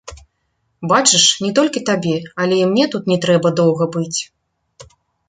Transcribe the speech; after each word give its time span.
Бачыш, 0.91 1.25
не 1.47 1.51
толькі 1.59 1.83
табе, 1.89 2.15
але 2.45 2.57
і 2.63 2.71
мне 2.71 2.85
тут 2.97 3.03
не 3.13 3.17
трэба 3.27 3.53
доўга 3.61 3.85
быць. 3.97 4.19